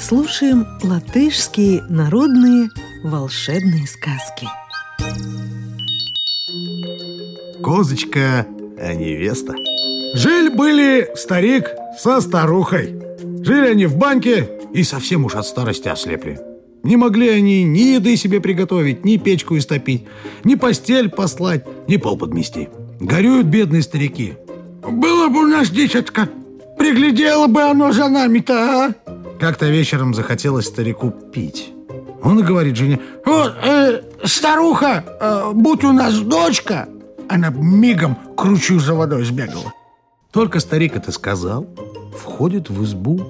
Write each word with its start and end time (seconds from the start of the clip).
слушаем 0.00 0.66
латышские 0.82 1.82
народные 1.88 2.68
волшебные 3.04 3.86
сказки 3.86 4.48
Козочка, 7.62 8.46
а 8.78 8.94
невеста– 8.94 9.54
Жили-были 10.14 11.08
старик 11.14 11.70
со 11.98 12.20
старухой. 12.20 12.94
Жили 13.42 13.68
они 13.68 13.86
в 13.86 13.96
банке 13.96 14.46
и 14.74 14.82
совсем 14.82 15.24
уж 15.24 15.34
от 15.34 15.46
старости 15.46 15.88
ослепли. 15.88 16.38
Не 16.82 16.96
могли 16.96 17.30
они 17.30 17.64
ни 17.64 17.94
еды 17.94 18.16
себе 18.16 18.40
приготовить, 18.40 19.06
ни 19.06 19.16
печку 19.16 19.56
истопить, 19.56 20.04
ни 20.44 20.54
постель 20.54 21.08
послать, 21.08 21.64
ни 21.88 21.96
пол 21.96 22.18
подмести. 22.18 22.68
Горюют 23.00 23.46
бедные 23.46 23.80
старики. 23.80 24.34
«Было 24.86 25.28
бы 25.28 25.44
у 25.44 25.46
нас 25.46 25.70
дитятка, 25.70 26.28
приглядело 26.82 27.46
бы 27.46 27.62
оно 27.62 27.92
за 27.92 28.08
нами-то, 28.08 28.54
а?» 28.54 28.94
Как-то 29.38 29.66
вечером 29.66 30.14
захотелось 30.14 30.66
старику 30.66 31.10
пить. 31.10 31.72
Он 32.24 32.40
и 32.40 32.42
говорит 32.42 32.76
жене, 32.76 32.98
«Вот, 33.24 33.54
э, 33.64 34.02
старуха, 34.24 35.04
э, 35.20 35.52
будь 35.54 35.84
у 35.84 35.92
нас 35.92 36.18
дочка!» 36.18 36.88
Она 37.28 37.50
мигом 37.50 38.16
кручу 38.36 38.80
за 38.80 38.94
водой 38.94 39.24
сбегала. 39.24 39.72
Только 40.32 40.60
старик 40.60 40.96
это 40.96 41.12
сказал, 41.12 41.66
входит 42.16 42.68
в 42.68 42.82
избу 42.84 43.20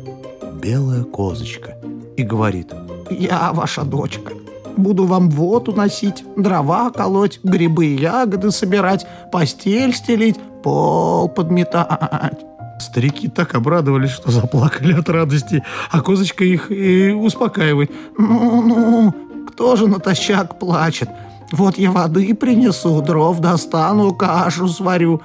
белая 0.62 1.04
козочка 1.04 1.76
и 2.16 2.22
говорит 2.22 2.72
«Я 3.10 3.52
ваша 3.52 3.82
дочка, 3.82 4.32
буду 4.76 5.04
вам 5.04 5.28
воду 5.28 5.72
носить, 5.72 6.24
дрова 6.36 6.90
колоть, 6.90 7.40
грибы 7.42 7.86
и 7.86 8.00
ягоды 8.00 8.50
собирать, 8.50 9.06
постель 9.30 9.94
стелить, 9.94 10.36
пол 10.62 11.28
подметать». 11.28 12.51
Старики 12.82 13.28
так 13.28 13.54
обрадовались, 13.54 14.10
что 14.10 14.30
заплакали 14.30 14.92
от 14.92 15.08
радости, 15.08 15.62
а 15.90 16.00
козочка 16.00 16.44
их 16.44 16.70
и 16.70 17.10
успокаивает. 17.10 17.90
«Ну-ну, 18.18 19.14
кто 19.48 19.76
же 19.76 19.86
натощак 19.86 20.58
плачет? 20.58 21.08
Вот 21.52 21.78
я 21.78 21.90
воды 21.90 22.34
принесу, 22.34 23.00
дров 23.02 23.40
достану, 23.40 24.12
кашу 24.12 24.68
сварю». 24.68 25.22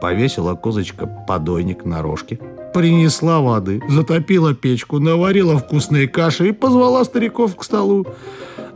Повесила 0.00 0.54
козочка 0.54 1.06
подойник 1.06 1.84
на 1.84 2.00
рожке. 2.00 2.38
Принесла 2.72 3.40
воды, 3.40 3.82
затопила 3.88 4.54
печку, 4.54 5.00
наварила 5.00 5.58
вкусные 5.58 6.06
каши 6.06 6.48
и 6.48 6.52
позвала 6.52 7.04
стариков 7.04 7.56
к 7.56 7.64
столу. 7.64 8.06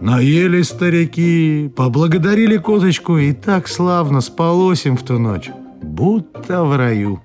Наелись 0.00 0.68
старики, 0.68 1.70
поблагодарили 1.76 2.56
козочку, 2.56 3.16
и 3.16 3.32
так 3.32 3.68
славно 3.68 4.20
спалось 4.20 4.86
им 4.86 4.96
в 4.96 5.02
ту 5.02 5.18
ночь, 5.18 5.50
будто 5.82 6.64
в 6.64 6.76
раю. 6.76 7.20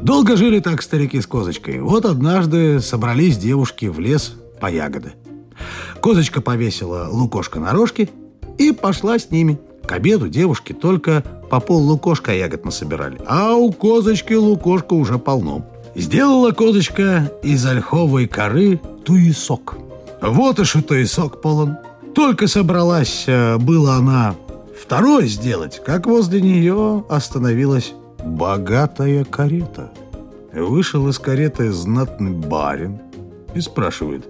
Долго 0.00 0.36
жили 0.36 0.60
так 0.60 0.82
старики 0.82 1.20
с 1.20 1.26
козочкой. 1.26 1.80
Вот 1.80 2.04
однажды 2.04 2.80
собрались 2.80 3.38
девушки 3.38 3.86
в 3.86 4.00
лес 4.00 4.34
по 4.60 4.70
ягоды. 4.70 5.12
Козочка 6.00 6.40
повесила 6.40 7.08
лукошко 7.10 7.60
на 7.60 7.72
рожке 7.72 8.10
и 8.58 8.72
пошла 8.72 9.18
с 9.18 9.30
ними– 9.30 9.58
к 9.86 9.92
обеду 9.92 10.28
девушки 10.28 10.72
только 10.72 11.22
по 11.50 11.60
пол 11.60 11.82
лукошка 11.82 12.32
ягод 12.32 12.64
насобирали, 12.64 13.20
а 13.26 13.54
у 13.54 13.70
козочки 13.70 14.32
лукошка 14.32 14.94
уже 14.94 15.18
полно. 15.18 15.66
Сделала 15.94 16.52
козочка 16.52 17.30
из 17.42 17.64
ольховой 17.66 18.26
коры 18.26 18.80
туесок. 19.04 19.76
Вот 20.22 20.58
и 20.58 20.64
туесок 20.82 21.42
полон. 21.42 21.76
Только 22.14 22.46
собралась 22.46 23.24
э, 23.26 23.58
была 23.58 23.96
она 23.96 24.34
второй 24.80 25.28
сделать, 25.28 25.82
как 25.84 26.06
возле 26.06 26.40
нее 26.40 27.04
остановилась 27.08 27.92
богатая 28.24 29.24
карета. 29.24 29.92
Вышел 30.52 31.08
из 31.08 31.18
кареты 31.18 31.70
знатный 31.72 32.32
барин 32.32 33.00
и 33.54 33.60
спрашивает, 33.60 34.26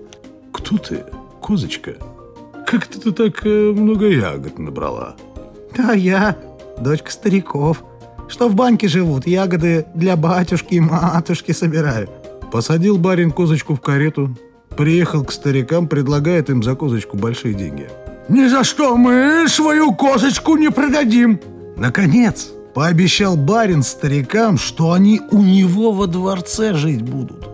«Кто 0.53 0.78
ты, 0.78 1.05
козочка? 1.41 1.94
Как 2.66 2.87
ты 2.87 3.12
так 3.12 3.47
э, 3.47 3.72
много 3.72 4.09
ягод 4.09 4.59
набрала?» 4.59 5.16
А 5.77 5.94
я 5.94 6.37
дочка 6.78 7.10
стариков, 7.10 7.84
что 8.28 8.49
в 8.49 8.55
банке 8.55 8.88
живут, 8.88 9.27
ягоды 9.27 9.87
для 9.94 10.16
батюшки 10.16 10.75
и 10.75 10.81
матушки 10.81 11.53
собираю. 11.53 12.09
Посадил 12.50 12.97
барин 12.99 13.32
козочку 13.32 13.75
в 13.75 13.81
карету, 13.81 14.37
приехал 14.76 15.25
к 15.25 15.32
старикам, 15.32 15.88
предлагает 15.88 16.50
им 16.50 16.62
за 16.62 16.75
козочку 16.75 17.16
большие 17.16 17.55
деньги. 17.55 17.88
«Ни 18.28 18.47
за 18.49 18.65
что 18.65 18.97
мы 18.97 19.47
свою 19.49 19.93
козочку 19.93 20.56
не 20.56 20.71
продадим!» 20.71 21.38
Наконец, 21.76 22.53
пообещал 22.74 23.36
барин 23.36 23.82
старикам, 23.82 24.58
что 24.58 24.92
они 24.92 25.20
у 25.30 25.42
него 25.42 25.92
во 25.92 26.06
дворце 26.06 26.74
жить 26.74 27.02
будут. 27.02 27.48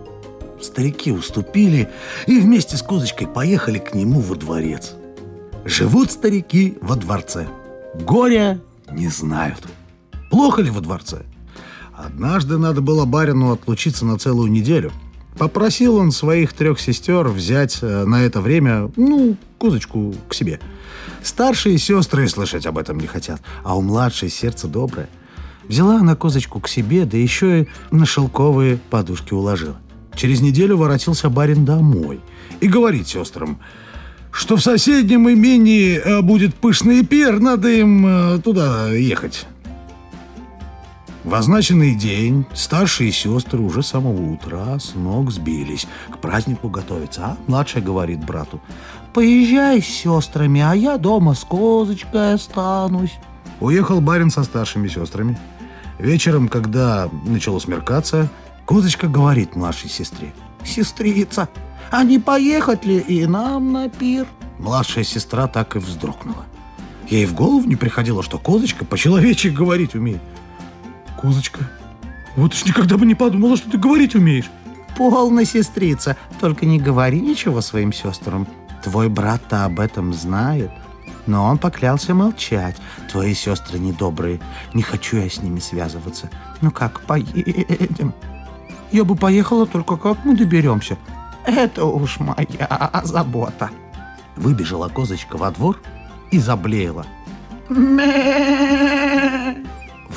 Старики 0.61 1.13
уступили 1.13 1.89
и 2.27 2.39
вместе 2.39 2.77
с 2.77 2.83
козочкой 2.83 3.27
поехали 3.27 3.79
к 3.79 3.95
нему 3.95 4.21
во 4.21 4.35
дворец. 4.35 4.93
Живут 5.65 6.11
старики 6.11 6.77
во 6.81 6.97
дворце– 6.97 7.47
Горя 7.95 8.61
не 8.93 9.09
знают. 9.09 9.67
Плохо 10.31 10.63
ли 10.63 10.71
во 10.71 10.81
дворце? 10.81 11.23
Однажды 11.93 12.57
надо 12.57 12.81
было 12.81 13.05
барину 13.05 13.53
отлучиться 13.53 14.07
на 14.07 14.19
целую 14.19 14.51
неделю. 14.51 14.93
Попросил 15.39 15.97
он 15.97 16.13
своих 16.13 16.53
трех 16.53 16.81
сестер 16.81 17.29
взять 17.29 17.79
э, 17.83 18.05
на 18.05 18.23
это 18.23 18.41
время, 18.41 18.91
ну, 18.97 19.37
козочку 19.59 20.15
к 20.29 20.35
себе. 20.35 20.61
Старшие 21.23 21.79
сестры 21.79 22.29
слышать 22.29 22.67
об 22.67 22.79
этом 22.79 22.99
не 22.99 23.07
хотят, 23.07 23.41
а 23.63 23.77
у 23.77 23.83
младшей 23.83 24.29
сердце 24.29 24.69
доброе. 24.69 25.09
Взяла 25.69 25.97
она 25.97 26.17
козочку 26.17 26.61
к 26.61 26.69
себе, 26.69 27.05
да 27.05 27.17
еще 27.17 27.63
и 27.63 27.69
на 27.91 28.07
шелковые 28.07 28.79
подушки 28.91 29.33
уложила. 29.33 29.77
Через 30.17 30.41
неделю 30.41 30.77
воротился 30.77 31.31
барин 31.31 31.65
домой 31.65 32.21
и 32.61 32.69
говорит 32.69 33.09
сестрам– 33.09 33.59
что 34.33 34.57
в 34.57 34.63
соседнем 34.63 35.29
имении 35.29 35.97
э, 35.97 36.23
будет 36.23 36.55
пышный 36.55 37.05
пир, 37.05 37.41
надо 37.41 37.69
им 37.69 38.07
э, 38.07 38.39
туда 38.39 38.93
ехать. 38.93 39.47
В 41.31 41.35
означенный 41.37 41.95
день 41.95 42.45
старшие 42.55 43.13
сестры 43.13 43.61
уже 43.61 43.85
с 43.85 43.87
самого 43.87 44.33
утра 44.33 44.77
с 44.81 44.97
ног 44.97 45.31
сбились 45.31 45.87
к 46.11 46.19
празднику 46.19 46.69
готовиться, 46.69 47.25
а 47.25 47.37
младшая 47.47 47.85
говорит 47.85 48.19
брату, 48.27 48.61
«Поезжай 49.15 49.81
с 49.81 49.87
сестрами, 49.87 50.61
а 50.61 50.75
я 50.75 50.99
дома 50.99 51.35
с 51.35 51.45
козочкой 51.45 52.35
останусь». 52.35 53.13
Уехал 53.61 54.01
барин 54.01 54.33
со 54.33 54.43
старшими 54.43 54.89
сестрами. 54.89 55.39
Вечером, 56.01 56.49
когда 56.49 57.09
начало 57.25 57.61
смеркаться, 57.61 58.29
козочка 58.65 59.07
говорит 59.07 59.55
младшей 59.55 59.89
сестре, 59.89 60.33
«Сестрица, 60.65 61.49
а 61.93 62.03
не 62.03 62.19
поехать 62.19 62.85
ли 62.85 62.99
и 62.99 63.25
нам 63.25 63.73
на 63.73 63.89
пир? 63.89 64.27
Младшая 64.59 65.05
сестра 65.05 65.47
так 65.47 65.77
и 65.77 65.79
вздрогнула. 65.79 66.45
Ей 67.09 67.25
в 67.25 67.35
голову 67.35 67.69
не 67.69 67.77
приходило, 67.77 68.25
что 68.25 68.37
козочка 68.37 68.85
по-человечески 68.85 69.55
говорить 69.55 69.95
умеет. 69.95 70.23
Козочка, 71.21 71.61
вот 72.37 72.55
уж 72.55 72.65
никогда 72.65 72.97
бы 72.97 73.05
не 73.05 73.15
подумала, 73.15 73.57
что 73.57 73.71
ты 73.71 73.79
говорить 73.79 74.15
умеешь. 74.15 74.51
Полная 74.97 75.45
сестрица, 75.45 76.17
только 76.41 76.65
не 76.67 76.79
говори 76.79 77.21
ничего 77.21 77.61
своим 77.61 77.93
сестрам. 77.93 78.47
Твой 78.83 79.09
брат-то 79.09 79.65
об 79.67 79.81
этом 79.81 80.15
знает. 80.15 80.71
Но 81.27 81.45
он 81.45 81.59
поклялся 81.59 82.15
молчать. 82.15 82.77
Твои 83.11 83.35
сестры 83.35 83.79
недобрые. 83.79 84.41
Не 84.73 84.83
хочу 84.83 85.19
я 85.19 85.29
с 85.29 85.43
ними 85.43 85.61
связываться. 85.61 86.31
Ну 86.61 86.71
как, 86.71 87.01
поедем? 87.03 88.15
Я 88.91 89.05
бы 89.05 89.15
поехала, 89.15 89.67
только 89.67 89.97
как 89.97 90.25
мы 90.25 90.35
доберемся? 90.37 90.97
Это 91.45 91.85
уж 91.85 92.19
моя 92.19 93.03
забота. 93.05 93.71
Выбежала 94.37 94.89
козочка 94.89 95.37
во 95.37 95.51
двор 95.51 95.79
и 96.31 96.39
заблеяла. 96.39 97.07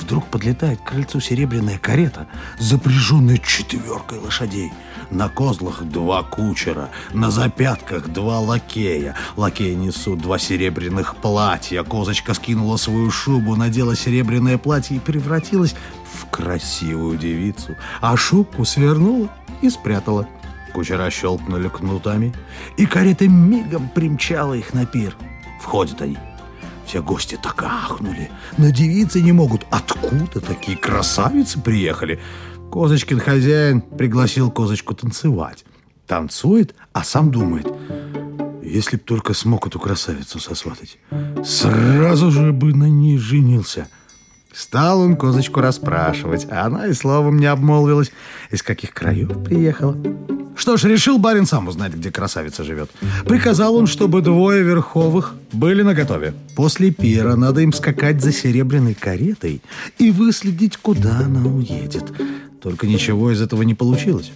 Вдруг 0.03 0.27
подлетает 0.27 0.81
к 0.81 0.89
крыльцу 0.89 1.21
серебряная 1.21 1.77
карета, 1.77 2.27
запряженная 2.59 3.37
четверкой 3.37 4.19
лошадей. 4.19 4.73
На 5.09 5.29
козлах 5.29 5.81
два 5.83 6.23
кучера, 6.23 6.89
на 7.13 7.31
запятках 7.31 8.09
два 8.09 8.41
лакея. 8.41 9.15
Лакеи 9.37 9.75
несут 9.75 10.19
два 10.19 10.37
серебряных 10.39 11.15
платья. 11.15 11.83
Козочка 11.83 12.33
скинула 12.33 12.75
свою 12.75 13.11
шубу, 13.11 13.55
надела 13.55 13.95
серебряное 13.95 14.57
платье 14.57 14.97
и 14.97 14.99
превратилась 14.99 15.73
в 16.13 16.29
красивую 16.29 17.17
девицу. 17.17 17.77
А 18.01 18.17
шубку 18.17 18.65
свернула 18.65 19.29
и 19.61 19.69
спрятала. 19.69 20.27
Кучера 20.73 21.09
щелкнули 21.11 21.69
кнутами, 21.69 22.33
и 22.75 22.85
карета 22.85 23.29
мигом 23.29 23.87
примчала 23.87 24.53
их 24.55 24.73
на 24.73 24.85
пир. 24.85 25.15
Входят 25.61 26.01
они. 26.01 26.17
Все 26.93 27.01
гости 27.01 27.39
так 27.41 27.63
ахнули, 27.63 28.29
надевиться 28.59 29.19
не 29.19 29.31
могут. 29.31 29.65
Откуда 29.71 30.39
такие 30.39 30.77
красавицы 30.77 31.59
приехали? 31.59 32.19
Козочкин 32.69 33.19
хозяин 33.19 33.81
пригласил 33.81 34.51
Козочку 34.51 34.93
танцевать. 34.93 35.65
Танцует, 36.05 36.75
а 36.91 37.03
сам 37.03 37.31
думает, 37.31 37.65
если 38.61 38.97
б 38.97 39.01
только 39.03 39.33
смог 39.33 39.65
эту 39.65 39.79
красавицу 39.79 40.39
сосватать, 40.39 40.99
сразу 41.43 42.29
же 42.29 42.53
бы 42.53 42.75
на 42.75 42.87
ней 42.87 43.17
женился. 43.17 43.87
Стал 44.53 45.01
он 45.01 45.15
Козочку 45.15 45.61
расспрашивать, 45.61 46.47
а 46.49 46.65
она 46.65 46.87
и 46.87 46.93
словом 46.93 47.39
не 47.39 47.47
обмолвилась, 47.47 48.11
из 48.51 48.61
каких 48.61 48.93
краев 48.93 49.43
приехала. 49.43 49.97
Что 50.55 50.77
ж, 50.77 50.83
решил 50.83 51.17
барин 51.17 51.47
сам 51.47 51.67
узнать, 51.67 51.93
где 51.95 52.11
красавица 52.11 52.63
живет. 52.63 52.91
Приказал 53.25 53.75
он, 53.75 53.87
чтобы 53.87 54.21
двое 54.21 54.61
верховых 54.63 55.33
были 55.51 55.81
наготове. 55.81 56.35
После 56.55 56.91
пира 56.91 57.35
надо 57.35 57.61
им 57.61 57.73
скакать 57.73 58.21
за 58.21 58.31
серебряной 58.31 58.93
каретой 58.93 59.61
и 59.97 60.11
выследить, 60.11 60.77
куда 60.77 61.17
она 61.17 61.43
уедет. 61.45 62.13
Только 62.61 62.85
ничего 62.85 63.31
из 63.31 63.41
этого 63.41 63.63
не 63.63 63.73
получилось. 63.73 64.31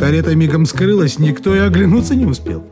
Карета 0.00 0.34
мигом 0.34 0.64
скрылась, 0.64 1.18
никто 1.18 1.54
и 1.54 1.58
оглянуться 1.58 2.14
не 2.14 2.24
успел. 2.24 2.64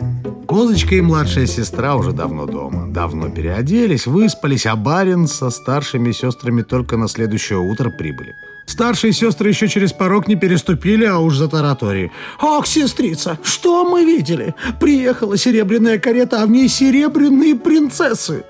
Козочка 0.47 0.95
и 0.95 1.03
младшая 1.03 1.45
сестра 1.45 1.95
уже 1.95 2.13
давно 2.13 2.47
дома. 2.47 2.87
Давно 2.89 3.29
переоделись, 3.29 4.07
выспались, 4.07 4.65
а 4.65 4.75
барин 4.77 5.27
со 5.29 5.51
старшими 5.51 6.13
сестрами 6.13 6.63
только 6.63 6.97
на 6.97 7.07
следующее 7.07 7.59
утро 7.59 7.91
прибыли. 7.91 8.35
Старшие 8.65 9.13
сестры 9.13 9.51
еще 9.51 9.69
через 9.69 9.93
порог 9.93 10.27
не 10.27 10.37
переступили, 10.37 11.05
а 11.05 11.19
уж 11.19 11.37
за 11.37 11.49
таратории. 11.49 12.11
«Ах, 12.41 12.67
сестрица, 12.67 13.39
что 13.43 13.85
мы 13.85 14.07
видели? 14.07 14.55
Приехала 14.81 15.37
серебряная 15.37 15.99
карета, 15.99 16.43
а 16.43 16.47
в 16.47 16.51
ней 16.51 16.67
серебряные 16.67 17.57
принцессы!» 17.57 18.45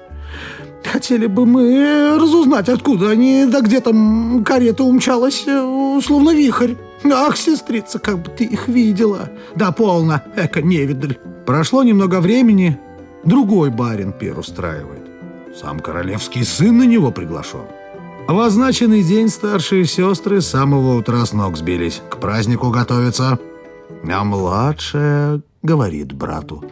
Хотели 0.84 1.26
бы 1.26 1.46
мы 1.46 2.16
разузнать, 2.16 2.68
откуда 2.68 3.10
они, 3.10 3.44
да 3.46 3.60
где 3.60 3.80
там 3.80 4.44
карета 4.44 4.84
умчалась, 4.84 5.42
э, 5.48 6.00
словно 6.00 6.32
вихрь. 6.32 6.74
Ах, 7.04 7.36
сестрица, 7.36 7.98
как 7.98 8.22
бы 8.22 8.30
ты 8.30 8.44
их 8.44 8.68
видела. 8.68 9.30
Да 9.54 9.72
полно, 9.72 10.22
эко 10.36 10.62
невидаль. 10.62 11.18
Прошло 11.46 11.82
немного 11.82 12.20
времени, 12.20 12.78
другой 13.24 13.70
барин 13.70 14.12
пир 14.12 14.38
устраивает. 14.38 15.08
Сам 15.58 15.80
королевский 15.80 16.44
сын 16.44 16.76
на 16.76 16.84
него 16.84 17.10
приглашен. 17.10 17.66
В 18.28 18.38
означенный 18.38 19.02
день 19.02 19.28
старшие 19.28 19.86
сестры 19.86 20.42
с 20.42 20.48
самого 20.48 20.96
утра 20.96 21.24
с 21.24 21.32
ног 21.32 21.56
сбились. 21.56 22.02
К 22.10 22.18
празднику 22.18 22.70
готовятся. 22.70 23.38
А 24.04 24.24
младшая 24.24 25.40
говорит 25.62 26.12
брату. 26.12 26.64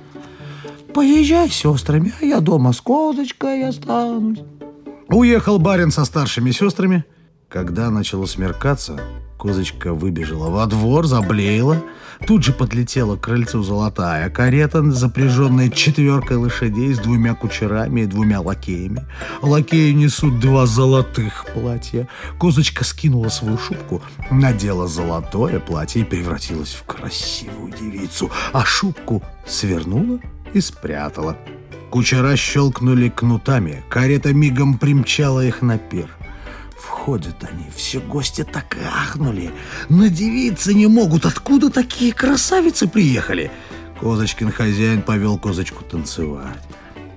«Поезжай 0.92 1.50
с 1.50 1.54
сестрами, 1.54 2.12
а 2.20 2.24
я 2.24 2.40
дома 2.40 2.72
с 2.72 2.80
козочкой 2.80 3.66
останусь». 3.68 4.40
Уехал 5.08 5.58
барин 5.58 5.90
со 5.90 6.04
старшими 6.04 6.50
сестрами. 6.50 7.04
Когда 7.48 7.90
начало 7.90 8.26
смеркаться, 8.26 9.00
Козочка 9.36 9.92
выбежала 9.92 10.48
во 10.48 10.66
двор, 10.66 11.06
заблеяла. 11.06 11.82
Тут 12.26 12.44
же 12.44 12.52
подлетела 12.52 13.16
к 13.16 13.20
крыльцу 13.20 13.62
золотая 13.62 14.30
карета, 14.30 14.82
запряженная 14.90 15.68
четверкой 15.68 16.38
лошадей 16.38 16.94
с 16.94 16.98
двумя 16.98 17.34
кучерами 17.34 18.02
и 18.02 18.06
двумя 18.06 18.40
лакеями. 18.40 19.04
Лакеи 19.42 19.92
несут 19.92 20.40
два 20.40 20.64
золотых 20.66 21.44
платья. 21.52 22.08
Козочка 22.38 22.84
скинула 22.84 23.28
свою 23.28 23.58
шубку, 23.58 24.02
надела 24.30 24.88
золотое 24.88 25.60
платье 25.60 26.02
и 26.02 26.04
превратилась 26.04 26.72
в 26.72 26.84
красивую 26.84 27.72
девицу, 27.72 28.30
а 28.52 28.64
шубку 28.64 29.22
свернула 29.46 30.18
и 30.54 30.60
спрятала. 30.60 31.36
Кучера 31.90 32.36
щелкнули 32.36 33.08
кнутами, 33.10 33.84
карета 33.90 34.32
мигом 34.32 34.78
примчала 34.78 35.44
их 35.44 35.62
на 35.62 35.78
пир. 35.78 36.15
Входят 37.06 37.36
они, 37.48 37.64
все 37.72 38.00
гости 38.00 38.42
так 38.42 38.76
ахнули. 38.92 39.52
Надевиться 39.88 40.74
не 40.74 40.88
могут, 40.88 41.24
откуда 41.24 41.70
такие 41.70 42.12
красавицы 42.12 42.88
приехали? 42.88 43.52
Козочкин 44.00 44.50
хозяин 44.50 45.02
повел 45.02 45.38
козочку 45.38 45.84
танцевать. 45.84 46.58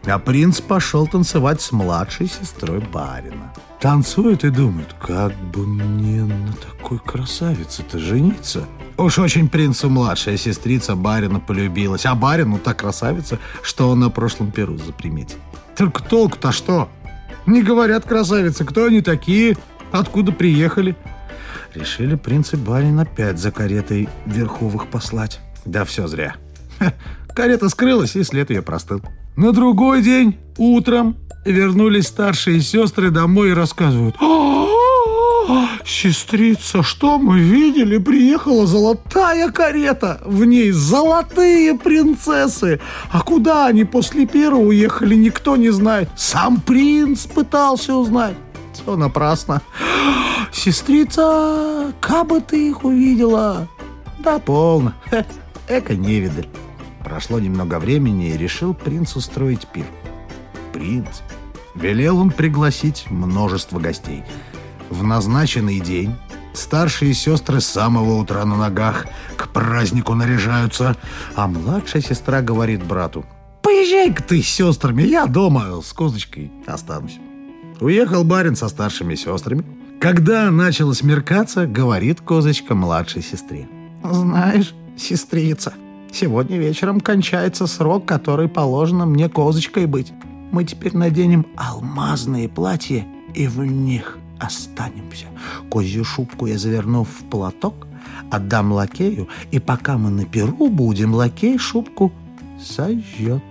А 0.06 0.20
принц 0.20 0.62
пошел 0.62 1.08
танцевать 1.08 1.60
с 1.62 1.72
младшей 1.72 2.28
сестрой 2.28 2.82
барина. 2.82 3.52
Танцует 3.82 4.44
и 4.44 4.52
думает, 4.52 4.94
как 5.02 5.36
бы 5.52 5.66
мне 5.66 6.24
на 6.24 6.54
такой 6.54 7.00
красавице-то 7.00 7.98
жениться. 7.98 8.68
Уж 8.96 9.18
очень 9.18 9.50
принцу 9.50 9.90
младшая 9.90 10.38
сестрица 10.38 10.96
барина 10.96 11.40
полюбилась, 11.40 12.06
а 12.06 12.14
барину 12.14 12.60
так 12.60 12.78
красавица, 12.78 13.40
что 13.64 13.90
он 13.90 14.02
на 14.02 14.12
прошлом 14.12 14.52
перу 14.52 14.78
заприметил. 14.78 15.40
Только 15.76 16.04
толку-то 16.04 16.52
что? 16.52 16.90
Не 17.48 17.64
говорят 17.64 18.06
красавицы, 18.06 18.64
кто 18.66 18.86
они 18.86 19.02
такие, 19.02 19.58
откуда 19.92 20.32
приехали. 20.32 20.96
Решили 21.76 22.16
принц 22.16 22.54
и 22.54 22.58
барин 22.58 23.00
опять 23.00 23.38
за 23.38 23.52
каретой 23.52 24.10
верховых 24.26 24.88
послать. 24.88 25.40
Да 25.66 25.86
все 25.86 26.08
зря. 26.08 26.36
Ха, 26.80 26.94
карета 27.36 27.70
скрылась, 27.70 28.16
и 28.16 28.24
след 28.24 28.50
ее 28.50 28.62
простыл. 28.62 29.02
На 29.36 29.52
другой 29.52 30.02
день, 30.02 30.38
утром, 30.58 31.16
вернулись 31.46 32.08
старшие 32.08 32.62
сестры 32.62 33.12
домой 33.12 33.50
и 33.50 33.54
рассказывают. 33.54 34.16
«Сестрица, 35.86 36.84
что 36.84 37.18
мы 37.18 37.40
видели? 37.40 37.98
Приехала 37.98 38.68
золотая 38.68 39.50
карета, 39.50 40.22
в 40.24 40.46
ней 40.46 40.72
золотые 40.72 41.74
принцессы. 41.76 42.80
А 43.12 43.22
куда 43.22 43.66
они 43.66 43.86
после 43.86 44.28
первого 44.28 44.68
уехали, 44.68 45.16
никто 45.16 45.58
не 45.58 45.72
знает. 45.72 46.10
Сам 46.16 46.62
принц 46.62 47.26
пытался 47.26 47.96
узнать. 47.96 48.36
Все 48.82 48.96
напрасно. 48.96 49.62
Сестрица, 50.52 51.94
как 52.00 52.28
бы 52.28 52.42
ты 52.42 52.70
их 52.70 52.84
увидела? 52.84 53.68
Да 54.20 54.40
полно. 54.40 54.94
Эка 55.68 55.96
невидаль. 55.96 56.48
Прошло 57.04 57.40
немного 57.40 57.80
времени, 57.80 58.30
и 58.30 58.38
решил 58.38 58.74
принц 58.74 59.16
устроить 59.16 59.68
пир. 59.68 59.86
Принц. 60.74 61.22
Велел 61.76 62.18
он 62.20 62.32
пригласить 62.32 63.06
множество 63.10 63.80
гостей– 63.80 64.24
в 64.90 65.04
назначенный 65.04 65.80
день 65.80 66.16
старшие 66.54 67.14
сестры 67.14 67.62
с 67.62 67.68
самого 67.68 68.16
утра 68.16 68.44
на 68.46 68.58
ногах 68.58 69.06
к 69.38 69.50
празднику 69.50 70.16
наряжаются, 70.16 70.98
а 71.36 71.48
младшая 71.48 72.02
сестра 72.02 72.42
говорит 72.42 72.84
брату, 72.84 73.26
«Поезжай-ка 73.62 74.24
ты 74.24 74.42
с 74.42 74.48
сестрами, 74.48 75.04
я 75.04 75.28
дома 75.28 75.82
с 75.82 75.94
козочкой 75.94 76.52
останусь». 76.66 77.20
Уехал 77.80 78.24
барин 78.24 78.56
со 78.56 78.68
старшими 78.68 79.16
сестрами. 79.16 79.64
Когда 80.00 80.52
начало 80.52 80.94
смеркаться, 80.94 81.66
говорит 81.66 82.22
козочка 82.22 82.76
младшей 82.76 83.22
сестре. 83.22 83.68
«Знаешь, 84.04 84.74
сестрица, 84.98 85.74
сегодня 86.12 86.58
вечером 86.58 87.00
кончается 87.00 87.68
срок, 87.68 88.06
который 88.06 88.48
положено 88.48 89.06
мне 89.06 89.30
козочкой 89.30 89.86
быть. 89.86 90.14
Мы 90.52 90.64
теперь 90.64 90.96
наденем 90.96 91.46
алмазные 91.56 92.50
платья 92.50 93.06
и 93.34 93.48
в 93.48 93.60
них 93.60 94.18
останемся. 94.40 95.28
Козью 95.70 96.04
шубку 96.04 96.48
я 96.48 96.58
заверну 96.58 97.04
в 97.04 97.30
платок, 97.30 97.88
отдам 98.32 98.72
лакею, 98.72 99.28
и 99.52 99.60
пока 99.60 99.98
мы 99.98 100.10
на 100.10 100.26
перу 100.26 100.70
будем, 100.70 101.14
лакей 101.14 101.58
шубку 101.58 102.12
сожжет. 102.60 103.44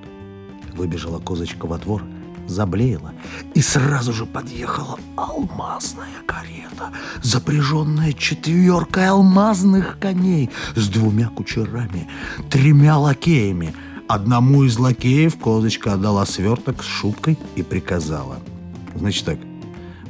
Выбежала 0.74 1.18
козочка 1.18 1.66
во 1.66 1.78
двор, 1.78 2.02
заблеяла, 2.48 3.12
и 3.54 3.60
сразу 3.60 4.12
же 4.12 4.26
подъехала 4.26 4.98
алмазная 5.16 6.08
карета, 6.26 6.90
запряженная 7.22 8.12
четверкой 8.12 9.08
алмазных 9.08 9.98
коней 9.98 10.50
с 10.74 10.88
двумя 10.88 11.28
кучерами, 11.28 12.08
тремя 12.50 12.98
лакеями. 12.98 13.74
Одному 14.08 14.64
из 14.64 14.78
лакеев 14.78 15.38
козочка 15.38 15.92
отдала 15.92 16.24
сверток 16.24 16.82
с 16.82 16.86
шубкой 16.86 17.38
и 17.56 17.62
приказала. 17.62 18.38
Значит 18.94 19.26
так, 19.26 19.38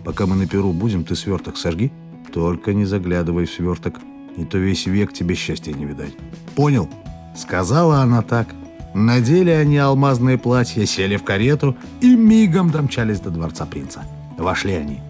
Пока 0.08 0.24
мы 0.24 0.36
на 0.36 0.46
перу 0.46 0.72
будем, 0.72 1.04
ты 1.04 1.14
сверток 1.14 1.58
сожги. 1.58 1.92
Только 2.32 2.72
не 2.72 2.86
заглядывай 2.86 3.44
в 3.44 3.52
сверток, 3.52 3.96
не 4.38 4.46
то 4.46 4.56
весь 4.56 4.86
век 4.86 5.12
тебе 5.12 5.34
счастья 5.34 5.74
не 5.74 5.84
видать. 5.84 6.14
Понял? 6.54 6.88
Сказала 7.36 8.00
она 8.00 8.22
так. 8.22 8.48
Надели 8.94 9.50
они 9.50 9.78
алмазные 9.78 10.38
платья, 10.38 10.84
сели 10.86 11.16
в 11.16 11.24
карету 11.24 11.76
и 12.00 12.14
мигом 12.16 12.70
домчались 12.70 13.20
до 13.20 13.30
дворца 13.30 13.66
принца. 13.66 14.04
Вошли 14.36 14.72
они. 14.72 15.00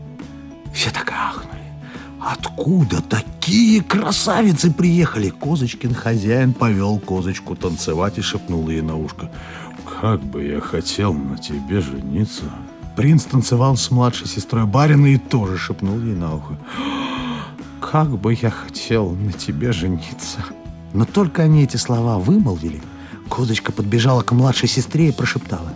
Все 0.72 0.90
так 0.90 1.12
ахнули. 1.12 1.62
Откуда 2.20 3.00
такие 3.00 3.82
красавицы 3.82 4.72
приехали? 4.72 5.30
Козочкин 5.30 5.94
хозяин 5.94 6.52
повел 6.52 6.98
козочку 6.98 7.54
танцевать 7.54 8.18
и 8.18 8.22
шепнул 8.22 8.68
ей 8.68 8.82
на 8.82 8.96
ушко. 8.96 9.30
«Как 10.00 10.20
бы 10.20 10.44
я 10.44 10.60
хотел 10.60 11.12
на 11.12 11.36
тебе 11.38 11.80
жениться!» 11.80 12.44
Принц 12.96 13.24
танцевал 13.24 13.76
с 13.76 13.90
младшей 13.90 14.26
сестрой 14.26 14.66
барина 14.66 15.06
и 15.06 15.18
тоже 15.18 15.56
шепнул 15.56 15.98
ей 15.98 16.14
на 16.14 16.34
ухо. 16.34 16.58
«Как 17.80 18.08
бы 18.10 18.34
я 18.34 18.50
хотел 18.50 19.10
на 19.10 19.32
тебе 19.32 19.72
жениться!» 19.72 20.44
Но 20.92 21.04
только 21.04 21.42
они 21.42 21.64
эти 21.64 21.76
слова 21.76 22.18
вымолвили, 22.18 22.80
козочка 23.28 23.72
подбежала 23.72 24.22
к 24.22 24.32
младшей 24.32 24.68
сестре 24.68 25.08
и 25.08 25.12
прошептала. 25.12 25.72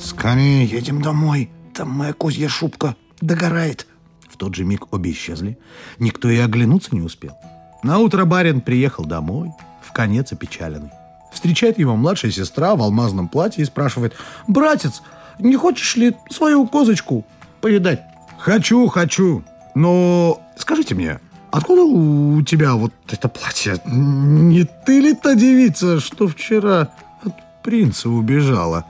«Скорее 0.00 0.64
едем 0.64 1.02
домой, 1.02 1.50
там 1.74 1.90
моя 1.90 2.12
козья 2.12 2.48
шубка 2.48 2.96
догорает». 3.20 3.86
В 4.28 4.36
тот 4.36 4.54
же 4.54 4.64
миг 4.64 4.92
обе 4.92 5.12
исчезли. 5.12 5.58
Никто 5.98 6.30
и 6.30 6.38
оглянуться 6.38 6.94
не 6.94 7.02
успел. 7.02 7.36
На 7.82 7.98
утро 7.98 8.24
барин 8.24 8.60
приехал 8.60 9.04
домой, 9.04 9.50
в 9.82 9.92
конец 9.92 10.32
опечаленный. 10.32 10.90
Встречает 11.32 11.78
его 11.78 11.96
младшая 11.96 12.30
сестра 12.30 12.74
в 12.76 12.82
алмазном 12.82 13.28
платье 13.28 13.62
и 13.62 13.66
спрашивает, 13.66 14.14
«Братец, 14.46 15.02
не 15.38 15.56
хочешь 15.56 15.96
ли 15.96 16.16
свою 16.30 16.66
козочку 16.66 17.24
повидать?» 17.60 18.02
«Хочу, 18.38 18.86
хочу, 18.88 19.44
но 19.74 20.40
скажите 20.56 20.94
мне, 20.94 21.20
откуда 21.52 21.82
у 21.82 22.42
тебя 22.42 22.74
вот 22.74 22.92
это 23.08 23.28
платье? 23.28 23.80
Не 23.86 24.64
ты 24.64 25.00
ли 25.00 25.14
та 25.14 25.34
девица, 25.36 26.00
что 26.00 26.26
вчера 26.26 26.88
от 27.22 27.34
принца 27.62 28.08
убежала?» 28.08 28.84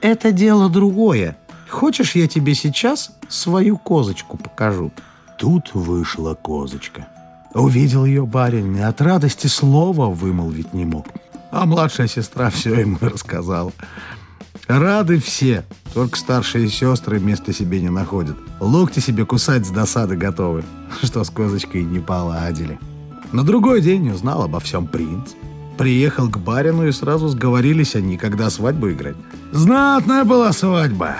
«Это 0.00 0.32
дело 0.32 0.68
другое. 0.68 1.36
Хочешь, 1.68 2.16
я 2.16 2.26
тебе 2.26 2.54
сейчас 2.54 3.12
свою 3.28 3.76
козочку 3.78 4.36
покажу?» 4.36 4.90
Тут 5.38 5.74
вышла 5.74 6.34
козочка. 6.34 7.06
Увидел 7.54 8.04
ее 8.04 8.26
барин 8.26 8.76
и 8.76 8.80
от 8.80 9.00
радости 9.00 9.46
слова 9.46 10.06
вымолвить 10.06 10.74
не 10.74 10.84
мог. 10.84 11.06
А 11.50 11.64
младшая 11.64 12.08
сестра 12.08 12.50
все 12.50 12.74
ему 12.80 12.98
рассказала. 13.00 13.72
Рады 14.68 15.18
все, 15.18 15.64
только 15.94 16.18
старшие 16.18 16.68
сестры 16.68 17.18
места 17.18 17.54
себе 17.54 17.80
не 17.80 17.88
находят. 17.88 18.36
Локти 18.60 19.00
себе 19.00 19.24
кусать 19.24 19.66
с 19.66 19.70
досады 19.70 20.14
готовы, 20.14 20.62
что 21.02 21.24
с 21.24 21.30
козочкой 21.30 21.84
не 21.84 22.00
поладили. 22.00 22.78
На 23.32 23.44
другой 23.44 23.80
день 23.80 24.10
узнал 24.10 24.42
обо 24.42 24.60
всем 24.60 24.86
принц. 24.86 25.30
Приехал 25.78 26.28
к 26.28 26.36
барину 26.38 26.86
и 26.86 26.92
сразу 26.92 27.28
сговорились 27.28 27.94
они, 27.94 28.18
когда 28.18 28.50
свадьбу 28.50 28.90
играть. 28.90 29.16
Знатная 29.52 30.24
была 30.24 30.52
свадьба. 30.52 31.16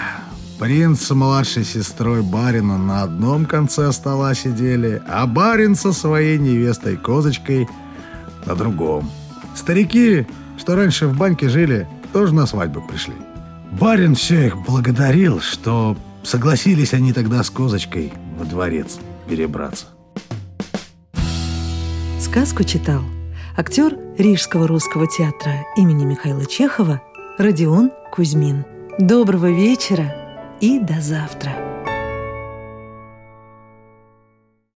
Принц 0.58 1.00
с 1.02 1.14
младшей 1.14 1.64
сестрой 1.64 2.20
барина 2.20 2.76
на 2.76 3.04
одном 3.04 3.46
конце 3.46 3.92
стола 3.92 4.34
сидели, 4.34 5.00
а 5.08 5.26
барин 5.26 5.74
со 5.74 5.92
своей 5.92 6.38
невестой 6.38 6.96
Козочкой 6.96 7.66
на 8.44 8.54
другом. 8.54 9.08
Старики, 9.54 10.26
что 10.58 10.76
раньше 10.76 11.06
в 11.06 11.16
банке 11.16 11.48
жили, 11.48 11.88
тоже 12.12 12.34
на 12.34 12.44
свадьбу 12.44 12.82
пришли. 12.82 13.14
Барин 13.72 14.14
все 14.14 14.46
их 14.46 14.56
благодарил, 14.58 15.40
что 15.40 15.96
согласились 16.22 16.94
они 16.94 17.12
тогда 17.12 17.42
с 17.42 17.50
Козочкой 17.50 18.12
во 18.38 18.44
дворец 18.44 18.98
перебраться. 19.28 19.86
Сказку 22.20 22.64
читал 22.64 23.02
актер 23.56 23.96
Рижского 24.16 24.66
русского 24.66 25.06
театра 25.06 25.64
имени 25.76 26.04
Михаила 26.04 26.46
Чехова 26.46 27.02
Родион 27.38 27.90
Кузьмин. 28.12 28.64
Доброго 28.98 29.50
вечера 29.50 30.14
и 30.60 30.80
до 30.80 31.00
завтра. 31.00 31.67